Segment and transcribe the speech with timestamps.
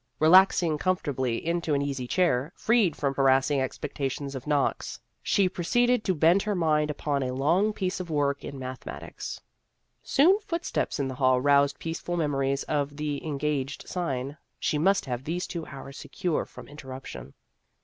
[0.17, 5.63] Relaxing com fortably into an easy chair, freed from harassing expectation of knocks, she pro
[5.63, 9.39] ceeded to bend her mind upon a long piece of work in mathematics.
[10.01, 14.79] Soon foot steps in the hall roused peaceful memo ries of the" Engaged" sign; she
[14.79, 17.33] must have these two hours secure from inter ruption.